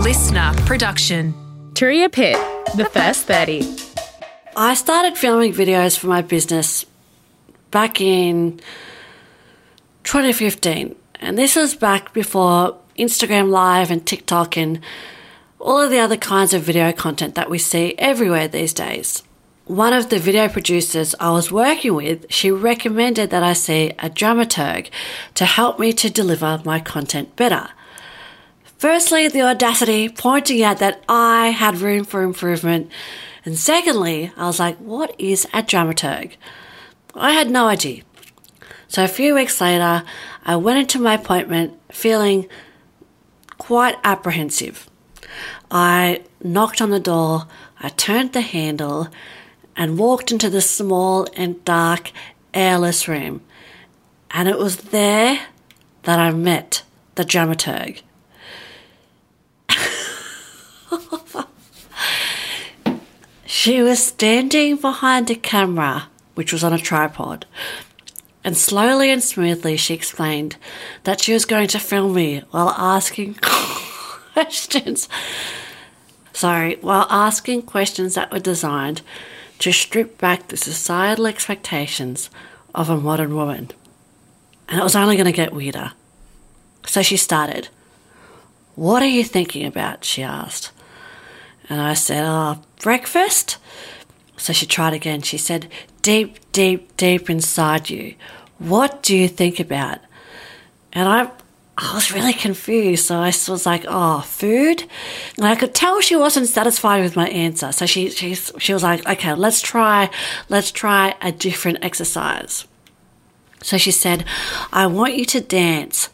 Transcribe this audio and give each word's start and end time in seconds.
LiSTNR 0.00 0.56
production. 0.64 1.34
Turia 1.74 2.10
Pitt, 2.10 2.38
the 2.74 2.86
first 2.86 3.26
30. 3.26 3.76
I 4.56 4.72
started 4.72 5.18
filming 5.18 5.52
videos 5.52 5.98
for 5.98 6.06
my 6.06 6.22
business 6.22 6.86
back 7.70 8.00
in 8.00 8.60
2015. 10.04 10.96
And 11.16 11.36
this 11.36 11.54
was 11.54 11.74
back 11.74 12.14
before 12.14 12.78
Instagram 12.98 13.50
Live 13.50 13.90
and 13.90 14.06
TikTok 14.06 14.56
and 14.56 14.80
all 15.58 15.78
of 15.78 15.90
the 15.90 15.98
other 15.98 16.16
kinds 16.16 16.54
of 16.54 16.62
video 16.62 16.92
content 16.92 17.34
that 17.34 17.50
we 17.50 17.58
see 17.58 17.94
everywhere 17.98 18.48
these 18.48 18.72
days. 18.72 19.22
One 19.66 19.92
of 19.92 20.08
the 20.08 20.18
video 20.18 20.48
producers 20.48 21.14
I 21.20 21.30
was 21.30 21.52
working 21.52 21.94
with, 21.94 22.24
she 22.32 22.50
recommended 22.50 23.28
that 23.30 23.42
I 23.42 23.52
see 23.52 23.90
a 23.98 24.08
dramaturg 24.08 24.88
to 25.34 25.44
help 25.44 25.78
me 25.78 25.92
to 25.92 26.08
deliver 26.08 26.62
my 26.64 26.80
content 26.80 27.36
better. 27.36 27.68
Firstly, 28.80 29.28
the 29.28 29.42
audacity 29.42 30.08
pointing 30.08 30.62
out 30.62 30.78
that 30.78 31.04
I 31.06 31.48
had 31.48 31.82
room 31.82 32.02
for 32.02 32.22
improvement. 32.22 32.90
And 33.44 33.58
secondly, 33.58 34.32
I 34.38 34.46
was 34.46 34.58
like, 34.58 34.78
what 34.78 35.14
is 35.18 35.44
a 35.52 35.62
dramaturg? 35.62 36.32
I 37.14 37.32
had 37.32 37.50
no 37.50 37.66
idea. 37.68 38.04
So 38.88 39.04
a 39.04 39.08
few 39.08 39.34
weeks 39.34 39.60
later, 39.60 40.02
I 40.46 40.56
went 40.56 40.78
into 40.78 40.98
my 40.98 41.16
appointment 41.16 41.78
feeling 41.92 42.48
quite 43.58 43.98
apprehensive. 44.02 44.88
I 45.70 46.22
knocked 46.42 46.80
on 46.80 46.88
the 46.88 46.98
door, 46.98 47.48
I 47.80 47.90
turned 47.90 48.32
the 48.32 48.40
handle, 48.40 49.08
and 49.76 49.98
walked 49.98 50.32
into 50.32 50.48
the 50.48 50.62
small 50.62 51.28
and 51.36 51.62
dark, 51.66 52.12
airless 52.54 53.06
room. 53.06 53.42
And 54.30 54.48
it 54.48 54.56
was 54.56 54.76
there 54.76 55.38
that 56.04 56.18
I 56.18 56.30
met 56.30 56.82
the 57.16 57.26
dramaturg. 57.26 58.00
She 63.50 63.82
was 63.82 63.98
standing 64.00 64.76
behind 64.76 65.28
a 65.28 65.34
camera, 65.34 66.06
which 66.36 66.52
was 66.52 66.62
on 66.62 66.72
a 66.72 66.78
tripod, 66.78 67.46
and 68.44 68.56
slowly 68.56 69.10
and 69.10 69.20
smoothly 69.20 69.76
she 69.76 69.92
explained 69.92 70.54
that 71.02 71.20
she 71.20 71.32
was 71.32 71.44
going 71.44 71.66
to 71.66 71.80
film 71.80 72.14
me 72.14 72.44
while 72.52 72.68
asking 72.68 73.34
questions. 74.32 75.08
Sorry, 76.32 76.76
while 76.76 77.08
asking 77.10 77.62
questions 77.62 78.14
that 78.14 78.30
were 78.30 78.38
designed 78.38 79.02
to 79.58 79.72
strip 79.72 80.16
back 80.16 80.46
the 80.46 80.56
societal 80.56 81.26
expectations 81.26 82.30
of 82.72 82.88
a 82.88 82.96
modern 82.96 83.34
woman. 83.34 83.72
And 84.68 84.78
it 84.78 84.84
was 84.84 84.94
only 84.94 85.16
going 85.16 85.26
to 85.26 85.32
get 85.32 85.52
weirder. 85.52 85.90
So 86.86 87.02
she 87.02 87.16
started. 87.16 87.66
What 88.76 89.02
are 89.02 89.08
you 89.08 89.24
thinking 89.24 89.66
about? 89.66 90.04
she 90.04 90.22
asked. 90.22 90.70
And 91.70 91.80
I 91.80 91.94
said, 91.94 92.24
Oh, 92.26 92.60
breakfast? 92.82 93.56
So 94.36 94.52
she 94.52 94.66
tried 94.66 94.92
again. 94.92 95.22
She 95.22 95.38
said, 95.38 95.70
Deep, 96.02 96.36
deep, 96.50 96.96
deep 96.96 97.30
inside 97.30 97.88
you, 97.88 98.16
what 98.58 99.02
do 99.02 99.16
you 99.16 99.28
think 99.28 99.60
about? 99.60 100.00
And 100.92 101.08
I, 101.08 101.30
I 101.78 101.94
was 101.94 102.12
really 102.12 102.32
confused. 102.32 103.06
So 103.06 103.20
I 103.20 103.26
was 103.26 103.64
like, 103.64 103.84
Oh, 103.86 104.20
food? 104.22 104.84
And 105.36 105.46
I 105.46 105.54
could 105.54 105.72
tell 105.72 106.00
she 106.00 106.16
wasn't 106.16 106.48
satisfied 106.48 107.02
with 107.02 107.14
my 107.14 107.28
answer. 107.28 107.70
So 107.70 107.86
she, 107.86 108.10
she, 108.10 108.34
she 108.34 108.72
was 108.74 108.82
like, 108.82 109.08
Okay, 109.08 109.32
let's 109.34 109.62
try, 109.62 110.10
let's 110.48 110.72
try 110.72 111.14
a 111.22 111.30
different 111.30 111.78
exercise. 111.82 112.66
So 113.62 113.78
she 113.78 113.92
said, 113.92 114.24
I 114.72 114.88
want 114.88 115.16
you 115.16 115.24
to 115.26 115.40
dance 115.40 116.08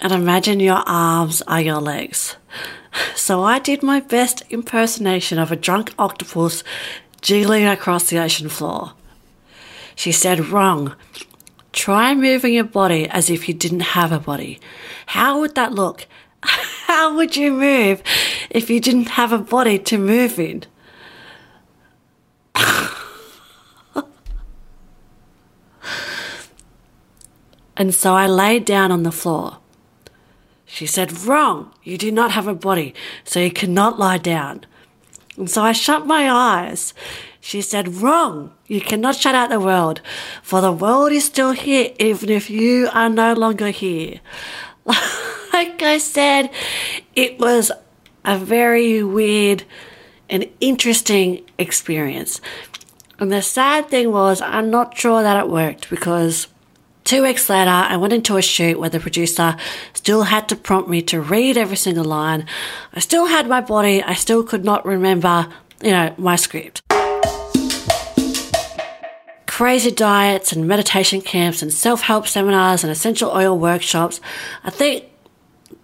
and 0.00 0.12
imagine 0.12 0.60
your 0.60 0.82
arms 0.86 1.42
are 1.42 1.60
your 1.60 1.80
legs. 1.80 2.36
So 3.14 3.42
I 3.42 3.58
did 3.58 3.82
my 3.82 4.00
best 4.00 4.42
impersonation 4.50 5.38
of 5.38 5.52
a 5.52 5.56
drunk 5.56 5.92
octopus 5.98 6.62
jiggling 7.20 7.66
across 7.66 8.08
the 8.08 8.18
ocean 8.18 8.48
floor. 8.48 8.92
She 9.94 10.12
said, 10.12 10.48
Wrong. 10.48 10.94
Try 11.72 12.14
moving 12.14 12.54
your 12.54 12.64
body 12.64 13.06
as 13.08 13.28
if 13.28 13.48
you 13.48 13.54
didn't 13.54 13.80
have 13.80 14.10
a 14.10 14.18
body. 14.18 14.60
How 15.06 15.40
would 15.40 15.54
that 15.56 15.74
look? 15.74 16.06
How 16.42 17.14
would 17.14 17.36
you 17.36 17.52
move 17.52 18.02
if 18.48 18.70
you 18.70 18.80
didn't 18.80 19.08
have 19.10 19.32
a 19.32 19.38
body 19.38 19.78
to 19.80 19.98
move 19.98 20.38
in? 20.38 20.64
and 27.76 27.94
so 27.94 28.14
I 28.14 28.26
laid 28.26 28.64
down 28.64 28.90
on 28.90 29.02
the 29.02 29.12
floor. 29.12 29.58
She 30.66 30.86
said, 30.86 31.20
Wrong, 31.20 31.72
you 31.82 31.96
do 31.96 32.10
not 32.10 32.32
have 32.32 32.48
a 32.48 32.54
body, 32.54 32.92
so 33.24 33.40
you 33.40 33.50
cannot 33.50 33.98
lie 33.98 34.18
down. 34.18 34.66
And 35.36 35.48
so 35.48 35.62
I 35.62 35.72
shut 35.72 36.06
my 36.06 36.30
eyes. 36.30 36.92
She 37.40 37.62
said, 37.62 38.02
Wrong, 38.02 38.52
you 38.66 38.80
cannot 38.80 39.14
shut 39.14 39.34
out 39.34 39.50
the 39.50 39.60
world, 39.60 40.00
for 40.42 40.60
the 40.60 40.72
world 40.72 41.12
is 41.12 41.24
still 41.24 41.52
here 41.52 41.92
even 42.00 42.28
if 42.28 42.50
you 42.50 42.88
are 42.92 43.08
no 43.08 43.32
longer 43.34 43.70
here. 43.70 44.20
like 44.84 45.82
I 45.82 45.98
said, 45.98 46.50
it 47.14 47.38
was 47.38 47.70
a 48.24 48.36
very 48.36 49.02
weird 49.02 49.64
and 50.28 50.48
interesting 50.60 51.44
experience. 51.58 52.40
And 53.18 53.32
the 53.32 53.42
sad 53.42 53.88
thing 53.88 54.10
was, 54.10 54.40
I'm 54.42 54.70
not 54.70 54.96
sure 54.98 55.22
that 55.22 55.38
it 55.38 55.48
worked 55.48 55.88
because 55.88 56.48
Two 57.06 57.22
weeks 57.22 57.48
later, 57.48 57.70
I 57.70 57.96
went 57.98 58.12
into 58.12 58.36
a 58.36 58.42
shoot 58.42 58.80
where 58.80 58.90
the 58.90 58.98
producer 58.98 59.56
still 59.94 60.24
had 60.24 60.48
to 60.48 60.56
prompt 60.56 60.90
me 60.90 61.02
to 61.02 61.20
read 61.20 61.56
every 61.56 61.76
single 61.76 62.04
line. 62.04 62.46
I 62.94 62.98
still 62.98 63.26
had 63.26 63.48
my 63.48 63.60
body. 63.60 64.02
I 64.02 64.14
still 64.14 64.42
could 64.42 64.64
not 64.64 64.84
remember, 64.84 65.46
you 65.80 65.92
know, 65.92 66.12
my 66.18 66.34
script. 66.34 66.82
Crazy 69.46 69.92
diets 69.92 70.52
and 70.52 70.66
meditation 70.66 71.20
camps 71.20 71.62
and 71.62 71.72
self-help 71.72 72.26
seminars 72.26 72.82
and 72.82 72.90
essential 72.90 73.30
oil 73.30 73.56
workshops. 73.56 74.20
I 74.64 74.70
think 74.70 75.04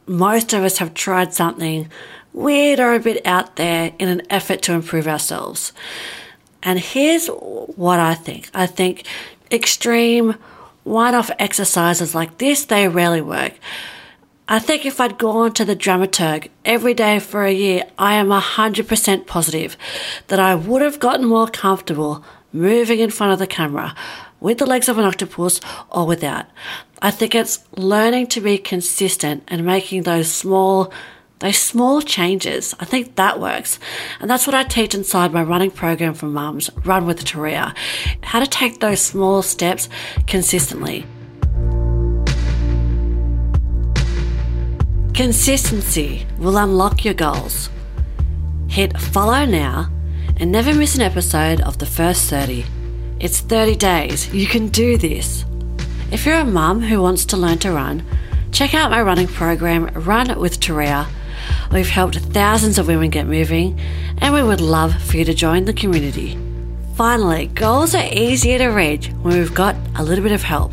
most 0.08 0.52
of 0.52 0.64
us 0.64 0.78
have 0.78 0.92
tried 0.92 1.32
something 1.32 1.88
weird 2.32 2.80
or 2.80 2.94
a 2.94 2.98
bit 2.98 3.24
out 3.24 3.54
there 3.54 3.92
in 4.00 4.08
an 4.08 4.22
effort 4.28 4.60
to 4.62 4.72
improve 4.72 5.06
ourselves. 5.06 5.72
And 6.64 6.80
here's 6.80 7.28
what 7.28 8.00
I 8.00 8.14
think. 8.14 8.50
I 8.52 8.66
think 8.66 9.06
extreme 9.52 10.34
one-off 10.84 11.30
exercises 11.38 12.14
like 12.14 12.38
this, 12.38 12.64
they 12.64 12.88
rarely 12.88 13.20
work. 13.20 13.54
I 14.48 14.58
think 14.58 14.84
if 14.84 15.00
I'd 15.00 15.18
gone 15.18 15.52
to 15.54 15.64
the 15.64 15.76
dramaturg 15.76 16.50
every 16.64 16.94
day 16.94 17.20
for 17.20 17.44
a 17.44 17.52
year, 17.52 17.84
I 17.96 18.14
am 18.14 18.28
100% 18.28 19.26
positive 19.26 19.76
that 20.26 20.40
I 20.40 20.54
would 20.54 20.82
have 20.82 21.00
gotten 21.00 21.26
more 21.26 21.46
comfortable 21.46 22.24
moving 22.52 22.98
in 22.98 23.10
front 23.10 23.32
of 23.32 23.38
the 23.38 23.46
camera 23.46 23.94
with 24.40 24.58
the 24.58 24.66
legs 24.66 24.88
of 24.88 24.98
an 24.98 25.04
octopus 25.04 25.60
or 25.90 26.06
without. 26.06 26.46
I 27.00 27.10
think 27.10 27.34
it's 27.34 27.64
learning 27.76 28.26
to 28.28 28.40
be 28.40 28.58
consistent 28.58 29.44
and 29.48 29.64
making 29.64 30.02
those 30.02 30.30
small 30.30 30.92
those 31.42 31.58
small 31.58 32.00
changes. 32.00 32.72
I 32.78 32.84
think 32.84 33.16
that 33.16 33.40
works. 33.40 33.80
And 34.20 34.30
that's 34.30 34.46
what 34.46 34.54
I 34.54 34.62
teach 34.62 34.94
inside 34.94 35.32
my 35.32 35.42
running 35.42 35.72
program 35.72 36.14
for 36.14 36.26
mums, 36.26 36.70
Run 36.84 37.04
with 37.04 37.24
Turia. 37.24 37.76
How 38.22 38.38
to 38.38 38.46
take 38.46 38.78
those 38.78 39.00
small 39.00 39.42
steps 39.42 39.88
consistently. 40.28 41.04
Consistency 45.14 46.26
will 46.38 46.56
unlock 46.56 47.04
your 47.04 47.14
goals. 47.14 47.70
Hit 48.68 48.96
follow 48.96 49.44
now 49.44 49.90
and 50.36 50.52
never 50.52 50.72
miss 50.72 50.94
an 50.94 51.02
episode 51.02 51.60
of 51.62 51.78
the 51.78 51.86
first 51.86 52.30
30. 52.30 52.64
It's 53.18 53.40
30 53.40 53.74
days. 53.74 54.32
You 54.32 54.46
can 54.46 54.68
do 54.68 54.96
this. 54.96 55.44
If 56.12 56.24
you're 56.24 56.36
a 56.36 56.44
mum 56.44 56.82
who 56.82 57.02
wants 57.02 57.24
to 57.24 57.36
learn 57.36 57.58
to 57.58 57.72
run, 57.72 58.06
check 58.52 58.74
out 58.74 58.92
my 58.92 59.02
running 59.02 59.26
program, 59.26 59.86
Run 59.86 60.38
with 60.38 60.60
Turia 60.60 61.08
We've 61.70 61.88
helped 61.88 62.16
thousands 62.16 62.78
of 62.78 62.86
women 62.86 63.10
get 63.10 63.26
moving, 63.26 63.78
and 64.18 64.34
we 64.34 64.42
would 64.42 64.60
love 64.60 65.00
for 65.02 65.16
you 65.16 65.24
to 65.24 65.34
join 65.34 65.64
the 65.64 65.72
community. 65.72 66.38
Finally, 66.94 67.46
goals 67.46 67.94
are 67.94 68.08
easier 68.12 68.58
to 68.58 68.68
reach 68.68 69.08
when 69.22 69.38
we've 69.38 69.54
got 69.54 69.76
a 69.96 70.02
little 70.02 70.22
bit 70.22 70.32
of 70.32 70.42
help. 70.42 70.72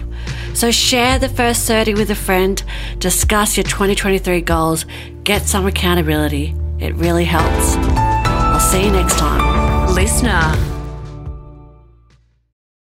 So 0.53 0.71
share 0.71 1.19
the 1.19 1.29
first 1.29 1.67
30 1.67 1.93
with 1.93 2.09
a 2.09 2.15
friend, 2.15 2.61
discuss 2.97 3.55
your 3.55 3.63
2023 3.63 4.41
goals, 4.41 4.85
get 5.23 5.43
some 5.43 5.65
accountability. 5.65 6.55
It 6.79 6.93
really 6.95 7.25
helps. 7.25 7.75
I'll 7.77 8.59
see 8.59 8.85
you 8.85 8.91
next 8.91 9.17
time. 9.17 9.41
LiSTNR. 9.95 10.78